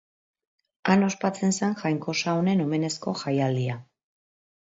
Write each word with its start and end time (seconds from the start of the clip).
Han 0.93 1.03
ospatzen 1.07 1.53
zen 1.59 1.75
jainkosa 1.81 2.33
honen 2.39 2.65
omenezko 2.65 3.13
jaialdia. 3.25 3.77